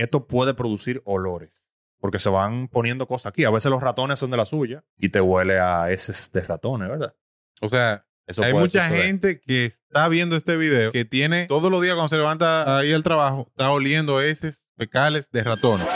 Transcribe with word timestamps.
esto 0.00 0.26
puede 0.26 0.54
producir 0.54 1.02
olores. 1.04 1.68
Porque 2.00 2.18
se 2.18 2.30
van 2.30 2.68
poniendo 2.68 3.06
cosas 3.06 3.30
aquí. 3.30 3.44
A 3.44 3.50
veces 3.50 3.70
los 3.70 3.82
ratones 3.82 4.18
son 4.18 4.30
de 4.30 4.38
la 4.38 4.46
suya 4.46 4.82
y 4.98 5.10
te 5.10 5.20
huele 5.20 5.58
a 5.60 5.90
heces 5.90 6.30
de 6.32 6.40
ratones, 6.40 6.88
¿verdad? 6.88 7.14
O 7.60 7.68
sea, 7.68 8.06
Eso 8.26 8.42
hay 8.42 8.54
mucha 8.54 8.84
suceder. 8.88 9.04
gente 9.06 9.40
que 9.40 9.66
está 9.66 10.08
viendo 10.08 10.34
este 10.34 10.56
video 10.56 10.92
que 10.92 11.04
tiene 11.04 11.46
todos 11.46 11.70
los 11.70 11.82
días 11.82 11.94
cuando 11.94 12.08
se 12.08 12.16
levanta 12.16 12.78
ahí 12.78 12.92
al 12.94 13.02
trabajo, 13.02 13.48
está 13.50 13.70
oliendo 13.70 14.20
heces 14.22 14.66
fecales 14.78 15.30
de 15.30 15.42
ratones. 15.42 15.86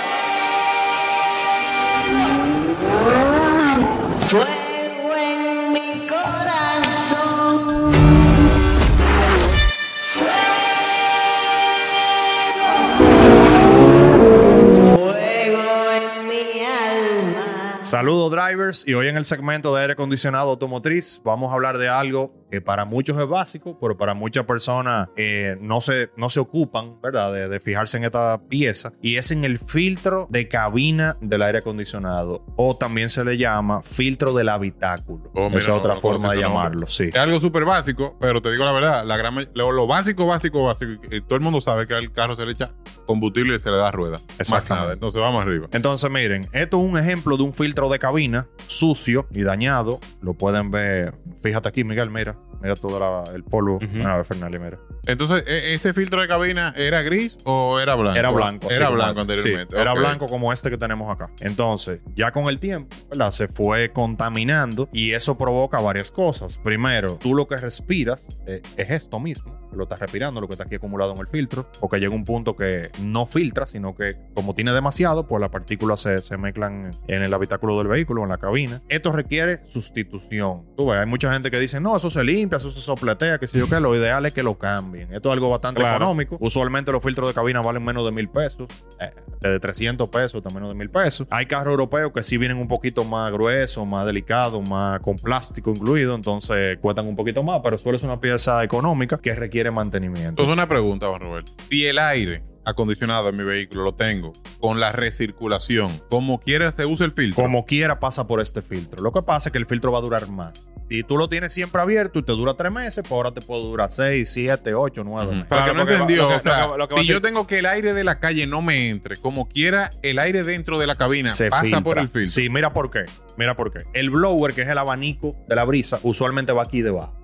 Saludos 17.95 18.33
drivers 18.33 18.89
y 18.89 18.95
hoy 18.95 19.07
en 19.07 19.17
el 19.17 19.25
segmento 19.25 19.73
de 19.73 19.83
aire 19.83 19.93
acondicionado 19.93 20.51
automotriz 20.51 21.21
vamos 21.23 21.53
a 21.53 21.55
hablar 21.55 21.79
de 21.79 21.89
algo 21.89 22.35
que 22.55 22.61
para 22.61 22.85
muchos 22.85 23.19
es 23.19 23.29
básico, 23.29 23.77
pero 23.81 23.97
para 23.97 24.15
muchas 24.15 24.45
personas 24.45 25.09
eh, 25.17 25.57
no, 25.61 25.81
se, 25.81 26.11
no 26.17 26.29
se 26.29 26.41
ocupan, 26.41 27.01
¿verdad? 27.01 27.33
De, 27.33 27.49
de 27.49 27.61
fijarse 27.61 27.97
en 27.97 28.05
esta 28.05 28.41
pieza 28.49 28.93
y 29.03 29.17
es 29.17 29.31
en 29.31 29.45
el 29.45 29.59
filtro 29.59 30.27
de 30.31 30.47
cabina 30.49 31.17
del 31.21 31.43
aire 31.43 31.59
acondicionado 31.59 32.45
o 32.57 32.77
también 32.77 33.09
se 33.09 33.25
le 33.25 33.37
llama 33.37 33.83
filtro 33.83 34.33
del 34.35 34.49
habitáculo. 34.49 35.31
Oh, 35.35 35.49
Esa 35.49 35.59
es 35.59 35.69
no- 35.69 35.75
otra 35.77 35.95
no 35.95 36.01
forma 36.01 36.33
de 36.33 36.41
llamarlo, 36.41 36.87
sí. 36.87 37.05
Es 37.13 37.17
algo 37.17 37.41
súper 37.41 37.65
básico, 37.65 38.17
pero 38.21 38.41
te 38.41 38.51
digo 38.53 38.65
la 38.65 38.73
verdad, 38.73 39.05
la 39.05 39.17
gran, 39.17 39.35
lo, 39.55 39.73
lo 39.73 39.87
básico, 39.87 40.27
básico, 40.27 40.63
básico, 40.65 41.01
todo 41.27 41.35
el 41.37 41.41
mundo 41.43 41.61
sabe 41.61 41.87
que 41.87 41.95
al 41.95 42.13
carro 42.13 42.37
se 42.37 42.47
le 42.47 42.53
echa 42.53 42.73
combustible 43.07 43.57
y 43.57 43.59
se 43.59 43.71
le 43.71 43.77
da 43.77 43.91
rueda. 43.91 44.21
Más 44.51 44.71
nada. 44.71 44.93
Entonces 44.93 45.21
vamos 45.21 45.43
arriba. 45.43 45.69
Entonces, 45.73 46.11
miren, 46.11 46.49
esto 46.53 46.79
es 46.79 46.91
un 46.93 46.99
ejemplo 46.99 47.37
de 47.37 47.43
un 47.43 47.53
filtro 47.53 47.89
de 47.89 47.99
cabina 47.99 48.47
sucio 48.67 49.27
y 49.33 49.43
dañado. 49.43 49.99
Lo 50.23 50.35
pueden 50.35 50.71
ver. 50.71 51.15
Fíjate 51.43 51.69
aquí, 51.69 51.85
Miguel, 51.85 52.11
mira. 52.11 52.37
Mira 52.65 52.77
todo 52.77 52.99
la- 52.99 53.31
el 53.35 53.45
polvo. 53.45 53.77
Ujú. 53.77 54.07
A 54.09 54.17
ver, 54.17 54.25
Fernando, 54.25 54.59
mira. 54.59 54.79
Entonces, 55.07 55.45
¿e- 55.47 55.75
¿ese 55.75 55.93
filtro 55.93 56.21
de 56.21 56.29
cabina 56.29 56.73
era 56.77 57.03
gris 57.03 57.39
o 57.45 57.79
era 57.81 57.95
blanco? 57.95 58.19
Era 58.19 58.31
blanco. 58.31 58.71
Era 58.71 58.91
blanco 58.91 59.21
anteriormente. 59.21 59.75
sí, 59.75 59.81
era 59.81 59.95
blanco 59.95 60.27
como 60.29 60.53
este 60.53 60.71
que 60.71 60.79
tenemos 60.79 61.11
acá. 61.11 61.31
Entonces, 61.41 62.01
ya 62.17 62.33
con 62.33 62.49
el 62.49 62.59
tiempo, 62.59 62.95
¿verdad? 63.11 63.33
Se 63.33 63.49
fue 63.49 63.91
contaminando 63.93 64.89
y 64.93 65.13
eso 65.13 65.37
provoca 65.37 65.81
varias 65.81 66.11
cosas. 66.11 66.59
Primero, 66.59 67.19
tú 67.21 67.35
lo 67.35 67.47
que 67.49 67.57
respiras 67.57 68.27
eh, 68.47 68.63
es 68.77 68.91
esto 68.91 69.21
mismo. 69.21 69.63
Lo 69.75 69.85
estás 69.85 69.99
respirando, 69.99 70.41
lo 70.41 70.47
que 70.47 70.55
está 70.55 70.65
aquí 70.65 70.77
acumulado 70.77 71.13
en 71.15 71.19
el 71.19 71.27
filtro. 71.27 71.69
Porque 71.81 71.99
llega 71.99 72.15
un 72.15 72.25
punto 72.25 72.55
que 72.55 72.91
no 73.01 73.27
filtra, 73.27 73.67
sino 73.67 73.97
que 73.97 74.17
como 74.33 74.55
tiene 74.55 74.73
demasiado, 74.73 75.27
pues 75.27 75.41
las 75.41 75.51
partículas 75.51 76.01
se, 76.01 76.23
se 76.23 76.37
mezclan 76.37 76.97
en 77.09 77.23
el 77.23 77.35
habitáculo 77.35 77.77
del 77.79 77.89
vehículo, 77.89 78.23
en 78.23 78.29
la 78.29 78.39
cabina. 78.39 78.83
Esto 78.89 79.11
requiere 79.11 79.61
sustitución. 79.67 80.65
Tú 80.77 80.87
ves, 80.87 80.99
hay 81.01 81.07
mucha 81.07 81.33
gente 81.33 81.51
que 81.51 81.59
dice, 81.59 81.81
no, 81.81 81.97
eso 81.97 82.09
se 82.11 82.23
limpia, 82.23 82.59
eso 82.59 82.71
se 82.71 82.81
sopletea, 82.81 83.39
que 83.39 83.47
sé 83.47 83.59
yo 83.59 83.69
qué. 83.69 83.81
Lo 83.81 83.97
ideal 83.97 84.25
es 84.27 84.33
que 84.33 84.43
lo 84.45 84.59
Esto 85.03 85.29
es 85.29 85.33
algo 85.33 85.51
bastante 85.51 85.81
Claro. 85.81 85.97
económico. 86.05 86.37
Usualmente 86.41 86.93
los 86.93 87.03
filtros 87.03 87.29
de 87.29 87.35
cabina 87.35 87.61
valen 87.61 87.85
menos 87.85 88.05
de 88.05 88.13
mil 88.13 88.29
pesos. 88.29 88.69
Eh, 89.01 89.11
desde 89.41 89.61
300 89.61 90.09
pesos 90.09 90.35
hasta 90.37 90.51
menos 90.51 90.69
de 90.71 90.75
mil 90.75 90.91
pesos. 90.91 91.27
Hay 91.31 91.47
carros 91.47 91.73
europeos 91.73 92.13
que 92.13 92.23
sí 92.23 92.39
vienen 92.39 92.57
un 92.59 92.69
poquito 92.69 93.05
más 93.05 93.31
gruesos, 93.33 93.87
más 93.87 94.07
delicados, 94.07 94.67
más 94.69 95.01
con 95.01 95.17
plástico 95.19 95.71
incluido, 95.71 96.15
entonces 96.15 96.79
cuestan 96.81 97.07
un 97.07 97.17
poquito 97.17 97.43
más, 97.43 97.61
pero 97.63 97.77
suele 97.79 97.99
ser 97.99 98.09
una 98.09 98.21
pieza 98.21 98.63
económica 98.65 99.19
que 99.19 99.35
requiere 99.35 99.71
mantenimiento. 99.71 100.31
Entonces, 100.31 100.53
una 100.53 100.69
pregunta, 100.69 101.09
Juan 101.09 101.21
Roberto. 101.21 101.53
Si 101.69 101.85
el 101.85 101.99
aire 101.99 102.43
acondicionado 102.65 103.29
en 103.29 103.37
mi 103.37 103.45
vehículo 103.45 103.85
lo 103.85 103.95
tengo 103.95 104.33
con 104.61 104.81
la 104.81 104.93
recirculación, 104.93 105.91
como 106.09 106.41
quiera 106.41 106.71
se 106.73 106.87
usa 106.87 107.07
el 107.07 107.13
filtro. 107.13 107.43
Como 107.43 107.65
quiera 107.67 108.01
pasa 108.01 108.27
por 108.27 108.41
este 108.41 108.63
filtro. 108.63 109.03
Lo 109.03 109.13
que 109.13 109.23
pasa 109.23 109.49
es 109.49 109.53
que 109.53 109.59
el 109.59 109.67
filtro 109.67 109.93
va 109.93 109.99
a 109.99 110.03
durar 110.03 110.29
más. 110.29 110.71
Si 110.89 111.03
tú 111.03 111.17
lo 111.17 111.29
tienes 111.29 111.53
siempre 111.53 111.81
abierto 111.81 112.19
y 112.19 112.23
te 112.23 112.33
dura 112.33 112.55
tres 112.55 112.71
meses, 112.71 112.97
pues 113.03 113.13
ahora 113.13 113.33
te 113.33 113.41
puede 113.41 113.63
durar 113.63 113.91
seis, 113.91 114.31
siete, 114.31 114.75
ocho, 114.75 115.03
nueve 115.03 115.33
meses. 115.33 115.49
Para 115.49 115.65
que 115.65 115.71
Porque- 115.73 115.85
no 115.85 115.93
entendió, 115.93 116.23
lo 116.25 116.29
que- 116.29 116.35
o 116.35 116.41
sea, 116.41 116.67
lo 116.67 116.73
que- 116.73 116.79
lo 116.79 116.89
que 116.89 116.95
va 116.95 117.01
si 117.01 117.07
yo 117.07 117.21
tengo 117.23 117.47
que 117.47 117.59
el 117.59 117.67
aire 117.67 117.95
de 117.95 118.05
la 118.05 118.21
calle 118.21 118.47
no 118.47 118.61
me 118.63 118.91
entre, 118.91 119.17
como 119.17 119.49
quiera, 119.49 119.91
el 120.03 120.19
aire 120.19 120.45
dentro 120.45 120.79
de 120.79 120.87
la 120.87 120.97
cabina 120.97 121.31
se 121.31 121.49
pasa 121.49 121.63
filtra. 121.65 121.81
por 121.83 121.99
el 121.99 122.09
filtro. 122.09 122.27
Sí, 122.33 122.49
mira 122.51 122.73
por 122.75 122.91
qué. 122.91 123.05
Mira 123.37 123.57
por 123.57 123.73
qué. 123.73 123.85
El 123.95 124.11
blower, 124.11 124.55
que 124.55 124.63
es 124.63 124.69
el 124.69 124.79
abanico 124.79 125.35
de 125.49 125.57
la 125.57 125.65
brisa, 125.65 125.99
usualmente 126.03 126.53
va 126.53 126.63
aquí 126.65 126.83
debajo 126.83 127.19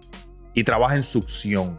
y 0.54 0.64
trabaja 0.64 0.96
en 0.96 1.02
succión. 1.02 1.76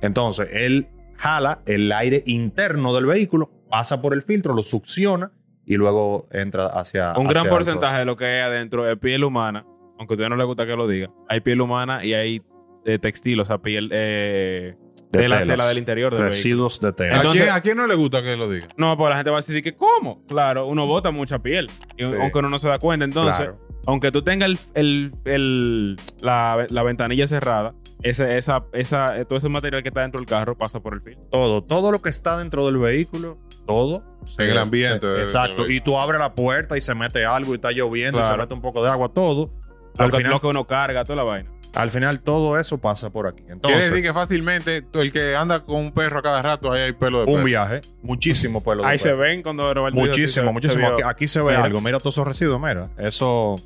Entonces, 0.00 0.48
él 0.52 0.88
jala 1.20 1.60
el 1.66 1.92
aire 1.92 2.22
interno 2.26 2.94
del 2.94 3.06
vehículo, 3.06 3.50
pasa 3.68 4.00
por 4.00 4.14
el 4.14 4.22
filtro, 4.22 4.54
lo 4.54 4.62
succiona 4.62 5.32
y 5.66 5.76
luego 5.76 6.28
entra 6.32 6.66
hacia. 6.66 7.10
Un 7.16 7.26
gran 7.26 7.38
hacia 7.42 7.50
porcentaje 7.50 7.98
de 7.98 8.04
lo 8.06 8.16
que 8.16 8.24
hay 8.24 8.40
adentro 8.40 8.88
es 8.88 8.96
piel 8.98 9.22
humana, 9.24 9.64
aunque 9.98 10.14
a 10.14 10.16
usted 10.16 10.28
no 10.28 10.36
le 10.36 10.44
gusta 10.44 10.66
que 10.66 10.74
lo 10.76 10.88
diga. 10.88 11.10
Hay 11.28 11.40
piel 11.40 11.60
humana 11.60 12.04
y 12.04 12.14
hay 12.14 12.42
eh, 12.86 12.98
textil, 12.98 13.38
o 13.40 13.44
sea, 13.44 13.58
piel 13.58 13.90
eh, 13.92 14.74
De 15.12 15.20
de 15.20 15.28
la 15.28 15.44
tela 15.44 15.66
del 15.66 15.78
interior 15.78 16.12
del 16.12 16.22
vehículo. 16.22 16.34
Residuos 16.36 16.80
de 16.80 16.88
¿A, 16.88 16.92
tela. 16.92 17.16
Entonces- 17.16 17.42
quién, 17.42 17.54
a 17.54 17.60
quién 17.60 17.76
no 17.76 17.86
le 17.86 17.94
gusta 17.94 18.22
que 18.22 18.36
lo 18.36 18.48
diga? 18.50 18.66
No, 18.78 18.96
pues 18.96 19.10
la 19.10 19.16
gente 19.16 19.30
va 19.30 19.36
a 19.36 19.40
decir 19.40 19.62
que 19.62 19.76
¿cómo? 19.76 20.24
Claro, 20.26 20.66
uno 20.66 20.86
bota 20.86 21.10
mucha 21.10 21.38
piel, 21.40 21.68
y- 21.98 22.04
Sí. 22.04 22.12
aunque 22.18 22.38
uno 22.38 22.48
no 22.48 22.58
se 22.58 22.68
da 22.68 22.78
cuenta. 22.78 23.04
Entonces, 23.04 23.36
Claro. 23.46 23.58
Aunque 23.86 24.10
tú 24.12 24.22
tengas 24.22 24.48
el, 24.50 24.58
el- 24.74 25.12
el- 25.24 25.96
la, 26.20 26.66
la 26.68 26.82
ventanilla 26.82 27.26
cerrada, 27.26 27.74
ese, 28.02 28.38
esa, 28.38 28.64
esa, 28.72 29.24
todo 29.26 29.38
ese 29.38 29.48
material 29.48 29.82
que 29.82 29.88
está 29.88 30.00
dentro 30.02 30.20
del 30.20 30.26
carro 30.28 30.56
pasa 30.56 30.80
por 30.80 30.94
el 30.94 31.02
filtro. 31.02 31.24
Todo, 31.30 31.62
todo 31.62 31.92
lo 31.92 32.00
que 32.00 32.08
está 32.08 32.38
dentro 32.38 32.64
del 32.66 32.78
vehículo, 32.78 33.38
todo. 33.66 34.04
En 34.38 34.48
el 34.48 34.58
ambiente 34.58 35.06
de- 35.06 35.22
exacto. 35.22 35.68
y 35.68 35.80
tú 35.80 35.98
abres 35.98 36.18
la 36.20 36.34
puerta 36.34 36.76
y 36.76 36.80
se 36.80 36.94
mete 36.94 37.24
algo 37.24 37.52
y 37.52 37.54
está 37.56 37.72
lloviendo 37.72 38.20
y 38.20 38.22
se 38.22 38.36
mete 38.36 38.54
un 38.54 38.60
poco 38.62 38.82
de 38.84 38.90
agua, 38.90 39.08
todo. 39.10 39.50
Lo 39.98 40.04
Al 40.04 40.10
que, 40.10 40.18
final, 40.18 40.32
lo 40.32 40.40
que 40.40 40.46
uno 40.46 40.66
carga, 40.66 41.04
toda 41.04 41.16
la 41.16 41.22
vaina. 41.24 41.50
Al 41.74 41.90
final 41.90 42.20
todo 42.20 42.58
eso 42.58 42.78
pasa 42.78 43.10
por 43.10 43.26
aquí. 43.26 43.38
Quiere 43.38 43.52
Entonces, 43.54 43.86
decir 43.90 44.02
que 44.02 44.12
fácilmente 44.12 44.82
tú, 44.82 45.00
el 45.00 45.12
que 45.12 45.36
anda 45.36 45.60
con 45.60 45.76
un 45.76 45.92
perro 45.92 46.18
a 46.18 46.22
cada 46.22 46.42
rato, 46.42 46.72
ahí 46.72 46.80
hay 46.82 46.92
pelo 46.92 47.18
de 47.20 47.24
un 47.26 47.34
perro. 47.34 47.44
viaje, 47.44 47.80
muchísimo 48.02 48.60
pelo. 48.64 48.82
de 48.82 48.88
Ahí 48.88 48.98
se 48.98 49.10
perro. 49.10 49.20
ven 49.20 49.42
cuando 49.42 49.72
Roberto 49.72 49.98
Muchísimo, 49.98 50.46
se- 50.48 50.52
muchísimo. 50.52 50.86
se. 50.88 50.92
Aquí, 50.94 51.02
aquí 51.04 51.28
se 51.28 51.40
ve 51.40 51.52
Mira. 51.52 51.64
algo. 51.64 51.80
Mira 51.80 51.98
todos 51.98 52.14
esos 52.14 52.26
residuos, 52.26 52.60
mira. 52.60 52.88
Eso, 52.98 53.56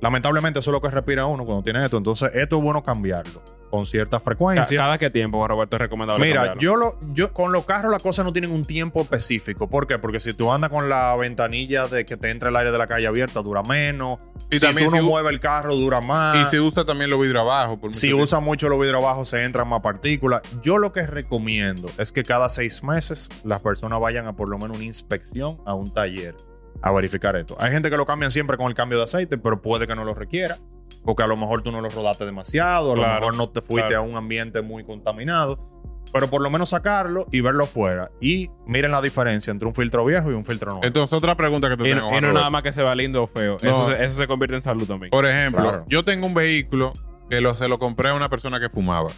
lamentablemente, 0.00 0.58
eso 0.58 0.70
es 0.70 0.72
lo 0.72 0.80
que 0.80 0.90
respira 0.90 1.26
uno 1.26 1.44
cuando 1.44 1.62
tiene 1.62 1.84
esto. 1.84 1.96
Entonces, 1.96 2.30
esto 2.34 2.56
es 2.58 2.62
bueno 2.62 2.82
cambiarlo 2.82 3.42
con 3.70 3.84
cierta 3.84 4.20
frecuencia. 4.20 4.78
¿Cada 4.78 4.96
qué 4.96 5.10
tiempo, 5.10 5.46
Roberto, 5.46 5.76
es 5.76 5.82
recomendable 5.82 6.24
Mira, 6.24 6.46
cambiarlo? 6.46 6.60
yo 6.62 6.76
lo, 6.76 6.98
yo 7.12 7.32
con 7.32 7.50
los 7.52 7.64
carros 7.64 7.90
las 7.90 8.00
cosas 8.00 8.24
no 8.24 8.32
tienen 8.32 8.52
un 8.52 8.64
tiempo 8.64 9.00
específico. 9.02 9.68
¿Por 9.68 9.86
qué? 9.88 9.98
Porque 9.98 10.20
si 10.20 10.34
tú 10.34 10.52
andas 10.52 10.70
con 10.70 10.88
la 10.88 11.14
ventanilla 11.16 11.86
de 11.88 12.06
que 12.06 12.16
te 12.16 12.30
entre 12.30 12.50
el 12.50 12.56
aire 12.56 12.70
de 12.70 12.78
la 12.78 12.86
calle 12.86 13.06
abierta, 13.08 13.42
dura 13.42 13.62
menos. 13.64 14.18
Y 14.50 14.56
si 14.56 14.60
también 14.66 14.86
tú 14.88 14.94
no 14.96 15.00
si 15.02 15.06
u- 15.06 15.10
mueves 15.10 15.32
el 15.32 15.40
carro, 15.40 15.74
dura 15.74 16.00
más. 16.00 16.36
Y 16.36 16.46
se 16.46 16.60
usa 16.60 16.84
también 16.84 17.10
los 17.10 17.20
vidrios 17.20 17.40
abajo. 17.42 17.78
Por 17.80 17.94
Si 17.94 18.08
tiempo. 18.08 18.22
usa 18.22 18.38
mucho 18.40 18.68
los 18.68 18.78
vidrios 18.78 19.02
abajo, 19.02 19.24
se 19.24 19.42
entran 19.44 19.68
más 19.68 19.80
partículas. 19.80 20.42
Yo 20.62 20.78
lo 20.78 20.92
que 20.92 21.06
recomiendo 21.06 21.88
es 21.98 22.12
que 22.12 22.22
cada 22.22 22.48
seis 22.48 22.82
meses 22.84 23.28
las 23.44 23.60
personas 23.60 23.98
vayan 24.00 24.26
a 24.26 24.34
por 24.36 24.48
lo 24.48 24.58
menos 24.58 24.76
una 24.76 24.86
inspección 24.86 25.58
a 25.66 25.74
un 25.74 25.92
taller 25.92 26.36
a 26.82 26.92
verificar 26.92 27.34
esto. 27.36 27.56
Hay 27.58 27.72
gente 27.72 27.90
que 27.90 27.96
lo 27.96 28.06
cambian 28.06 28.30
siempre 28.30 28.56
con 28.56 28.66
el 28.66 28.74
cambio 28.74 28.98
de 28.98 29.04
aceite, 29.04 29.38
pero 29.38 29.62
puede 29.62 29.86
que 29.86 29.96
no 29.96 30.04
lo 30.04 30.14
requiera. 30.14 30.58
Porque 31.04 31.22
a 31.22 31.26
lo 31.28 31.36
mejor 31.36 31.62
tú 31.62 31.70
no 31.70 31.80
lo 31.80 31.88
rodaste 31.88 32.24
demasiado, 32.24 32.92
a 32.92 32.96
lo 32.96 33.06
mejor 33.06 33.34
no 33.34 33.48
te 33.48 33.60
fuiste 33.60 33.88
claro. 33.90 34.02
a 34.04 34.06
un 34.06 34.16
ambiente 34.16 34.60
muy 34.60 34.84
contaminado. 34.84 35.75
Pero 36.12 36.28
por 36.28 36.40
lo 36.42 36.50
menos 36.50 36.70
sacarlo 36.70 37.26
y 37.30 37.40
verlo 37.40 37.66
fuera. 37.66 38.10
Y 38.20 38.48
miren 38.66 38.90
la 38.92 39.02
diferencia 39.02 39.50
entre 39.50 39.68
un 39.68 39.74
filtro 39.74 40.04
viejo 40.04 40.30
y 40.30 40.34
un 40.34 40.44
filtro 40.44 40.70
nuevo. 40.72 40.86
Entonces, 40.86 41.12
otra 41.12 41.34
pregunta 41.36 41.68
que 41.68 41.76
te 41.76 41.88
Y, 41.88 41.92
tengo. 41.92 42.10
no- 42.10 42.16
y 42.18 42.20
no 42.20 42.32
nada 42.32 42.48
más 42.50 42.62
que 42.62 42.72
se 42.72 42.82
va 42.82 42.94
lindo 42.94 43.22
o 43.22 43.26
feo. 43.26 43.58
No. 43.62 43.70
Eso, 43.70 43.86
se, 43.86 44.04
eso 44.04 44.14
se 44.16 44.26
convierte 44.26 44.56
en 44.56 44.62
salud 44.62 44.86
también. 44.86 45.10
Por 45.10 45.26
ejemplo, 45.26 45.62
Claro. 45.62 45.84
yo 45.88 46.04
tengo 46.04 46.26
un 46.26 46.34
vehículo 46.34 46.92
que 47.28 47.40
lo, 47.40 47.54
se 47.54 47.68
lo 47.68 47.78
compré 47.78 48.08
a 48.10 48.14
una 48.14 48.28
persona 48.28 48.58
que 48.60 48.68
fumaba. 48.70 49.10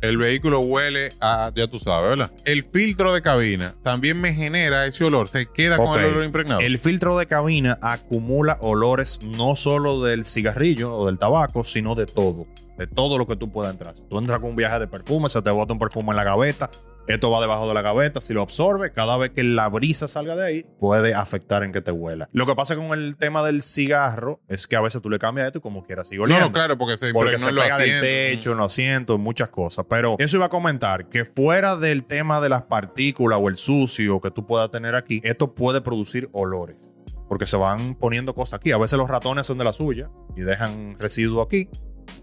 El 0.00 0.16
vehículo 0.16 0.60
huele 0.60 1.12
a, 1.20 1.50
ya 1.56 1.66
tú 1.66 1.80
sabes, 1.80 2.10
¿verdad? 2.10 2.30
El 2.44 2.62
filtro 2.62 3.12
de 3.14 3.20
cabina 3.22 3.74
también 3.82 4.20
me 4.20 4.32
genera 4.32 4.86
ese 4.86 5.04
olor, 5.04 5.26
se 5.28 5.46
queda 5.46 5.76
con 5.76 5.98
el 5.98 6.06
olor 6.06 6.24
impregnado. 6.24 6.60
El 6.60 6.78
filtro 6.78 7.18
de 7.18 7.26
cabina 7.26 7.78
acumula 7.82 8.58
olores 8.60 9.18
no 9.22 9.56
solo 9.56 10.02
del 10.04 10.24
cigarrillo 10.24 10.94
o 10.94 11.06
del 11.06 11.18
tabaco, 11.18 11.64
sino 11.64 11.96
de 11.96 12.06
todo. 12.06 12.46
De 12.78 12.86
todo 12.86 13.18
lo 13.18 13.26
que 13.26 13.36
tú 13.36 13.50
puedas 13.50 13.72
entrar. 13.72 13.96
Si 13.96 14.04
tú 14.04 14.18
entras 14.18 14.38
con 14.38 14.50
un 14.50 14.56
viaje 14.56 14.78
de 14.78 14.86
perfume, 14.86 15.28
se 15.28 15.42
te 15.42 15.50
bota 15.50 15.72
un 15.72 15.78
perfume 15.80 16.10
en 16.10 16.16
la 16.16 16.24
gaveta. 16.24 16.70
Esto 17.08 17.30
va 17.30 17.40
debajo 17.40 17.66
de 17.66 17.72
la 17.72 17.80
gaveta. 17.80 18.20
Si 18.20 18.34
lo 18.34 18.42
absorbe, 18.42 18.92
cada 18.92 19.16
vez 19.16 19.30
que 19.30 19.42
la 19.42 19.68
brisa 19.68 20.06
salga 20.06 20.36
de 20.36 20.46
ahí, 20.46 20.66
puede 20.78 21.14
afectar 21.14 21.64
en 21.64 21.72
que 21.72 21.80
te 21.80 21.90
huela. 21.90 22.28
Lo 22.32 22.44
que 22.46 22.54
pasa 22.54 22.76
con 22.76 22.92
el 22.96 23.16
tema 23.16 23.42
del 23.42 23.62
cigarro 23.62 24.40
es 24.46 24.66
que 24.66 24.76
a 24.76 24.82
veces 24.82 25.00
tú 25.00 25.08
le 25.08 25.18
cambias 25.18 25.46
esto 25.46 25.58
y 25.58 25.62
como 25.62 25.84
quieras 25.84 26.06
sigue 26.08 26.18
no, 26.18 26.24
oliendo. 26.24 26.46
no, 26.46 26.52
claro, 26.52 26.76
porque 26.76 26.98
se 26.98 27.12
Porque 27.12 27.36
impregnó 27.36 27.44
se 27.44 27.48
en 27.48 27.54
los 27.54 27.64
pega 27.64 27.78
del 27.78 28.00
techo, 28.02 28.52
en 28.52 28.58
los 28.58 28.72
asientos, 28.72 29.16
en 29.16 29.22
muchas 29.22 29.48
cosas. 29.48 29.86
Pero 29.88 30.16
eso 30.18 30.36
iba 30.36 30.46
a 30.46 30.50
comentar 30.50 31.08
que 31.08 31.24
fuera 31.24 31.76
del 31.76 32.04
tema 32.04 32.42
de 32.42 32.50
las 32.50 32.64
partículas 32.64 33.38
o 33.42 33.48
el 33.48 33.56
sucio 33.56 34.20
que 34.20 34.30
tú 34.30 34.46
puedas 34.46 34.70
tener 34.70 34.94
aquí, 34.94 35.20
esto 35.24 35.54
puede 35.54 35.80
producir 35.80 36.28
olores. 36.32 36.94
Porque 37.26 37.46
se 37.46 37.56
van 37.56 37.94
poniendo 37.94 38.34
cosas 38.34 38.60
aquí. 38.60 38.70
A 38.72 38.78
veces 38.78 38.98
los 38.98 39.08
ratones 39.08 39.46
son 39.46 39.56
de 39.56 39.64
la 39.64 39.72
suya 39.72 40.10
y 40.36 40.42
dejan 40.42 40.96
residuo 40.98 41.42
aquí 41.42 41.68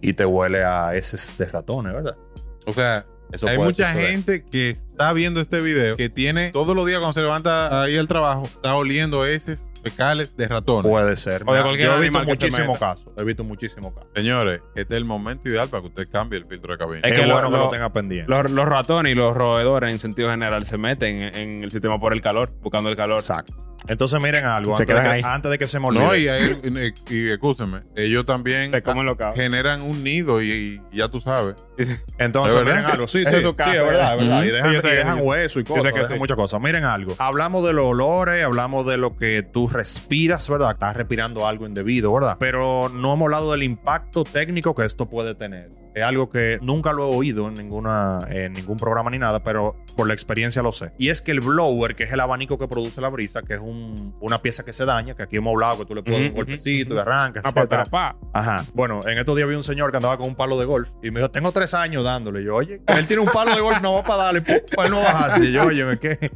y 0.02 0.14
te 0.14 0.26
huele 0.26 0.64
a 0.64 0.96
heces 0.96 1.36
de 1.38 1.46
ratones, 1.46 1.94
¿verdad? 1.94 2.18
O 2.66 2.74
sea, 2.74 3.06
Eso 3.32 3.48
Hay 3.48 3.58
mucha 3.58 3.88
suceder. 3.92 4.12
gente 4.12 4.46
que 4.46 4.70
está 4.70 5.12
viendo 5.12 5.42
este 5.42 5.60
video 5.60 5.98
que 5.98 6.10
tiene 6.10 6.52
todos 6.52 6.76
los 6.76 6.86
días 6.86 7.00
cuando 7.00 7.14
se 7.14 7.22
levanta 7.24 7.82
ahí 7.82 7.98
al 7.98 8.08
trabajo, 8.08 8.44
está 8.44 8.76
oliendo 8.76 9.26
heces 9.26 9.68
fecales 9.84 10.38
de 10.38 10.48
ratones. 10.48 10.90
Puede 10.92 11.16
ser. 11.16 11.42
O 11.46 11.54
de 11.54 11.62
cualquier 11.64 11.88
Yo 11.90 11.96
he 11.98 12.00
visto 12.02 12.24
muchísimos 12.24 12.78
casos. 12.80 13.08
He 13.18 13.24
visto 13.24 13.44
muchísimos 13.44 13.94
casos. 13.96 14.10
Señores, 14.16 14.62
este 14.76 14.94
es 14.94 14.98
el 14.98 15.06
momento 15.06 15.50
ideal 15.50 15.68
para 15.70 15.82
que 15.82 15.88
usted 15.88 16.08
cambie 16.12 16.38
el 16.38 16.46
filtro 16.46 16.74
de 16.74 16.78
cabina. 16.78 17.00
Es 17.04 17.14
Es 17.14 17.20
que 17.20 17.26
bueno 17.26 17.42
lo- 17.42 17.48
que 17.50 17.58
lo 17.58 17.64
lo- 17.64 17.70
tenga 17.70 17.92
pendiente. 17.92 18.30
Los, 18.32 18.50
los 18.52 18.66
ratones 18.68 19.12
y 19.12 19.16
los 19.16 19.36
roedores 19.36 19.92
en 19.92 19.98
sentido 20.00 20.30
general 20.30 20.64
se 20.68 20.78
meten 20.78 21.24
en, 21.24 21.36
en 21.36 21.64
el 21.64 21.72
sistema 21.72 22.00
por 22.00 22.14
el 22.14 22.22
calor, 22.22 22.52
buscando 22.62 22.90
el 22.92 22.96
calor. 22.96 23.18
Exacto. 23.18 23.54
Entonces, 23.88 24.20
miren 24.22 24.46
algo. 24.46 24.76
Se 24.78 24.84
Antes 24.84 24.96
de, 24.96 25.22
que, 25.22 25.26
antes 25.26 25.52
de 25.52 25.58
que 25.58 25.68
se 25.68 25.80
me 25.80 25.88
olvide. 25.88 26.04
No, 26.04 26.16
y, 26.16 26.28
ahí- 26.28 26.94
y, 27.10 27.14
y 27.16 27.30
escúcheme, 27.32 27.82
ellos 27.96 28.26
también 28.26 28.72
generan 29.36 29.82
un 29.82 30.04
nido 30.04 30.42
y, 30.42 30.82
y 30.92 30.98
ya 30.98 31.10
tú 31.10 31.20
sabes. 31.20 31.56
Entonces, 32.18 32.62
miren 32.64 32.86
algo. 32.86 33.08
Sí, 33.08 33.24
sí, 33.26 33.36
es 33.36 33.44
su 33.44 33.50
sí, 33.50 33.56
casa, 33.56 33.74
es 33.74 33.84
verdad, 33.84 34.14
es 34.14 34.20
verdad. 34.20 34.38
Ujú. 34.40 34.48
Y 34.48 34.52
dejan, 34.52 34.74
Yo 34.74 34.82
sé 34.82 34.88
y 34.88 34.92
que 34.92 34.96
dejan 34.98 35.18
sí. 35.18 35.22
hueso 35.24 35.60
y 35.60 35.64
cosas, 35.64 35.92
que 35.92 36.00
dejan 36.00 36.14
sí. 36.14 36.20
muchas 36.20 36.38
cosas. 36.38 36.62
Miren 36.62 36.84
algo. 36.84 37.16
Hablamos 37.20 37.66
de 37.66 37.74
los 37.74 37.86
olores, 37.86 38.44
hablamos 38.46 38.86
de 38.86 38.98
lo 38.98 39.16
que 39.18 39.44
tú 39.44 39.68
respiras, 39.68 40.50
¿verdad? 40.50 40.72
Estás 40.72 40.96
respirando 40.96 41.48
algo 41.48 41.66
indebido, 41.68 42.14
¿verdad? 42.14 42.38
Pero 42.40 42.90
no 42.90 43.14
hemos 43.14 43.24
hablado 43.26 43.52
del 43.52 43.64
impacto 43.64 44.24
técnico 44.24 44.74
que 44.76 44.86
esto 44.86 45.08
puede 45.10 45.36
tener. 45.36 45.70
Es 45.96 46.04
algo 46.04 46.30
que 46.30 46.60
nunca 46.62 46.92
lo 46.94 47.12
he 47.12 47.16
oído 47.16 47.48
en, 47.48 47.54
ninguna, 47.56 48.28
en 48.30 48.52
ningún 48.54 48.78
programa 48.78 49.10
ni 49.10 49.18
nada, 49.18 49.44
pero 49.44 49.76
por 49.96 50.08
la 50.08 50.14
experiencia 50.14 50.62
lo 50.62 50.74
sé. 50.74 50.92
Y 51.00 51.08
es 51.10 51.22
que 51.22 51.32
el 51.32 51.40
blower, 51.40 51.96
que 51.96 52.04
es 52.04 52.12
el 52.12 52.20
abanico 52.20 52.60
que 52.60 52.68
produce 52.68 53.00
la 53.00 53.08
brisa, 53.08 53.42
que 53.44 53.54
es 53.54 53.62
un- 53.62 54.14
una 54.20 54.42
pieza 54.42 54.66
que 54.66 54.74
se 54.74 54.84
daña, 54.86 55.16
que 55.16 55.24
aquí 55.24 55.38
hemos 55.38 55.54
hablado 55.54 55.80
que 55.80 55.86
tú 55.86 55.96
le 55.96 56.04
pones 56.04 56.20
un 56.32 56.36
golpecito 56.36 56.94
y 56.96 56.98
arranca, 57.00 57.40
Ah, 57.46 57.50
etcétera. 57.62 57.84
Ajá. 58.34 58.66
Bueno, 58.74 59.08
en 59.08 59.18
estos 59.18 59.38
días 59.38 59.48
vi 59.48 59.56
un 59.56 59.64
señor 59.64 59.92
que 59.92 59.98
andaba 59.98 60.18
con 60.18 60.28
un 60.28 60.36
palo 60.36 60.60
de 60.60 60.66
golf 60.66 60.90
y 61.02 61.12
me 61.12 61.22
dijo, 61.22 61.32
tengo 61.32 61.52
tres 61.54 61.74
años 61.74 62.04
dándole. 62.04 62.42
Y 62.42 62.46
yo, 62.46 62.56
oye, 62.56 62.82
él 62.88 63.08
tiene 63.08 63.24
un 63.24 63.30
palo 63.30 63.56
de 63.56 63.62
golf, 63.62 63.82
no 63.82 63.94
va 63.94 64.04
para 64.04 64.24
darle, 64.24 64.42
pues 64.42 64.90
no. 64.92 65.02
Y 65.42 65.52
yo, 65.54 65.64
oye, 65.66 65.98
¿qué? 66.00 66.30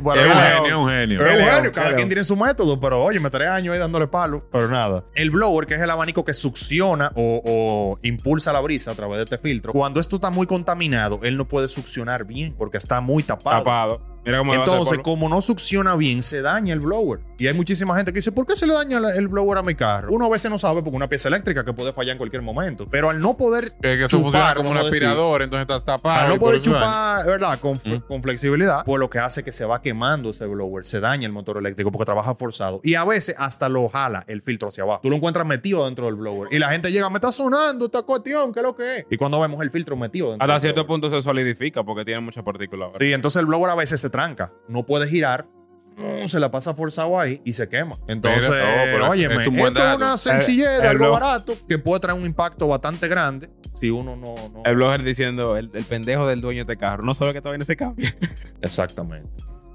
Bueno, 0.00 0.22
es 0.22 0.28
un 0.28 0.42
genio, 0.42 0.66
es 0.66 0.74
un 0.74 0.90
genio. 0.90 1.26
es 1.26 1.40
un 1.40 1.48
genio, 1.48 1.72
cada 1.72 1.94
quien 1.94 2.08
tiene 2.08 2.24
su 2.24 2.36
método, 2.36 2.78
pero 2.78 3.02
oye, 3.02 3.20
me 3.20 3.30
tres 3.30 3.48
años 3.48 3.74
ahí 3.74 3.80
dándole 3.80 4.06
palo, 4.06 4.44
pero 4.52 4.68
nada. 4.68 5.04
El 5.14 5.30
blower, 5.30 5.66
que 5.66 5.74
es 5.74 5.80
el 5.80 5.90
abanico 5.90 6.24
que 6.24 6.34
succiona 6.34 7.12
o, 7.14 7.42
o 7.44 7.98
impulsa 8.02 8.52
la 8.52 8.60
brisa 8.60 8.90
a 8.90 8.94
través 8.94 9.18
de 9.18 9.24
este 9.24 9.38
filtro, 9.38 9.72
cuando 9.72 10.00
esto 10.00 10.16
está 10.16 10.30
muy 10.30 10.46
contaminado, 10.46 11.20
él 11.22 11.36
no 11.36 11.46
puede 11.46 11.68
succionar 11.68 12.24
bien 12.24 12.54
porque 12.56 12.76
está 12.76 13.00
muy 13.00 13.22
tapado. 13.22 13.58
Tapado. 13.58 14.17
Mira 14.28 14.38
cómo 14.38 14.54
Entonces, 14.54 14.98
como 14.98 15.28
no 15.28 15.40
succiona 15.40 15.96
bien, 15.96 16.22
se 16.22 16.42
daña 16.42 16.74
el 16.74 16.80
blower. 16.80 17.20
Y 17.38 17.46
hay 17.46 17.54
muchísima 17.54 17.94
gente 17.96 18.12
que 18.12 18.16
dice, 18.18 18.32
¿por 18.32 18.46
qué 18.46 18.56
se 18.56 18.66
le 18.66 18.74
daña 18.74 18.98
el 19.16 19.28
blower 19.28 19.58
a 19.58 19.62
mi 19.62 19.74
carro? 19.74 20.08
Uno 20.12 20.26
a 20.26 20.28
veces 20.28 20.50
no 20.50 20.58
sabe 20.58 20.82
porque 20.82 20.96
una 20.96 21.08
pieza 21.08 21.28
eléctrica 21.28 21.64
que 21.64 21.72
puede 21.72 21.92
fallar 21.92 22.12
en 22.12 22.18
cualquier 22.18 22.42
momento. 22.42 22.86
Pero 22.90 23.10
al 23.10 23.20
no 23.20 23.36
poder 23.36 23.72
Que, 23.80 23.96
que 23.96 24.04
eso 24.04 24.18
chupar, 24.18 24.22
funciona 24.22 24.54
como 24.56 24.68
un 24.70 24.74
vamos 24.76 24.88
a 24.88 24.90
decir, 24.90 25.06
aspirador, 25.06 25.42
entonces 25.42 25.62
estás 25.62 25.84
tapado. 25.84 26.20
al 26.20 26.28
no 26.28 26.38
poder 26.38 26.60
chupar, 26.60 27.26
¿verdad? 27.26 27.58
Con, 27.60 27.78
Mm. 27.84 28.00
con 28.08 28.22
flexibilidad, 28.22 28.84
pues 28.84 28.98
lo 28.98 29.08
que 29.08 29.18
hace 29.20 29.40
es 29.40 29.44
que 29.44 29.52
se 29.52 29.64
va 29.64 29.80
quemando 29.80 30.30
ese 30.30 30.44
blower, 30.46 30.84
se 30.84 31.00
daña 31.00 31.26
el 31.26 31.32
motor 31.32 31.56
eléctrico 31.58 31.90
porque 31.92 32.04
trabaja 32.06 32.34
forzado. 32.34 32.80
Y 32.82 32.96
a 32.96 33.04
veces 33.04 33.36
hasta 33.38 33.68
lo 33.68 33.88
jala 33.88 34.24
el 34.26 34.42
filtro 34.42 34.68
hacia 34.68 34.82
abajo. 34.84 35.00
Tú 35.02 35.10
lo 35.10 35.16
encuentras 35.16 35.46
metido 35.46 35.84
dentro 35.86 36.06
del 36.06 36.16
blower. 36.16 36.48
Y 36.52 36.58
la 36.58 36.68
gente 36.70 36.90
llega, 36.90 37.08
me 37.08 37.16
está 37.16 37.30
sonando 37.32 37.86
esta 37.86 38.02
cuestión, 38.02 38.52
¿qué 38.52 38.60
es 38.60 38.66
lo 38.66 38.74
que 38.74 38.98
es? 38.98 39.06
Y 39.10 39.16
cuando 39.16 39.40
vemos 39.40 39.62
el 39.62 39.70
filtro 39.70 39.96
metido 39.96 40.30
dentro 40.30 40.42
Hasta 40.44 40.54
del 40.54 40.60
cierto 40.60 40.84
blower. 40.84 41.00
punto 41.02 41.10
se 41.16 41.22
solidifica 41.22 41.84
porque 41.84 42.04
tiene 42.04 42.20
muchas 42.20 42.42
partículas. 42.44 42.90
Sí, 42.98 43.12
entonces 43.12 43.40
el 43.40 43.46
blower 43.46 43.70
a 43.70 43.74
veces 43.76 44.00
se 44.00 44.10
tranca. 44.18 44.52
No 44.68 44.84
puede 44.84 45.08
girar. 45.08 45.46
mm, 45.96 46.26
Se 46.26 46.40
la 46.40 46.50
pasa 46.50 46.74
forzado 46.74 47.18
ahí 47.20 47.40
y 47.44 47.52
se 47.52 47.68
quema. 47.68 47.98
Entonces, 48.08 48.48
oh, 48.50 48.82
pero 48.92 49.04
es- 49.06 49.10
óyeme, 49.10 49.34
es 49.36 49.46
un 49.46 49.58
esto 49.58 49.88
es 49.90 49.96
una 49.96 50.16
sencillez 50.16 50.80
de 50.82 50.88
algo 50.88 51.10
barato 51.10 51.52
que 51.68 51.78
puede 51.78 52.00
traer 52.00 52.18
un 52.18 52.26
impacto 52.26 52.66
bastante 52.68 53.06
grande 53.08 53.48
si 53.74 53.90
uno 53.90 54.16
no... 54.16 54.34
no- 54.52 54.62
El 54.64 54.74
blogger 54.74 55.04
diciendo, 55.04 55.56
el, 55.56 55.70
el 55.72 55.84
pendejo 55.84 56.26
del 56.26 56.40
dueño 56.40 56.64
de 56.64 56.72
este 56.72 56.76
carro, 56.80 57.04
no 57.04 57.14
sabe 57.14 57.32
que 57.32 57.40
todavía 57.40 57.58
no 57.58 57.64
se 57.64 57.76
cambia. 57.76 58.12
Exactamente. 58.62 59.28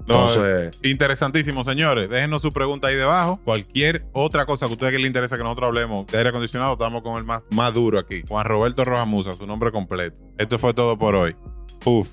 No, 0.06 0.26
Entonces, 0.26 0.78
Interesantísimo, 0.82 1.64
señores. 1.64 2.10
Déjenos 2.10 2.42
su 2.42 2.52
pregunta 2.52 2.88
ahí 2.88 2.94
debajo. 2.96 3.40
Cualquier 3.42 4.04
otra 4.12 4.44
cosa 4.44 4.66
que 4.66 4.72
a 4.72 4.74
ustedes 4.74 4.92
que 4.92 4.98
les 4.98 5.06
interesa 5.06 5.38
que 5.38 5.42
nosotros 5.42 5.68
hablemos 5.68 6.06
de 6.06 6.18
aire 6.18 6.28
acondicionado, 6.28 6.74
estamos 6.74 7.00
con 7.02 7.16
el 7.16 7.24
más, 7.24 7.40
más 7.50 7.72
duro 7.72 7.98
aquí. 7.98 8.22
Juan 8.28 8.44
Roberto 8.44 8.84
Rojamusa, 8.84 9.34
su 9.34 9.46
nombre 9.46 9.72
completo. 9.72 10.18
Esto 10.36 10.58
fue 10.58 10.74
todo 10.74 10.98
por 10.98 11.14
hoy. 11.14 11.34
Uf. 11.86 12.10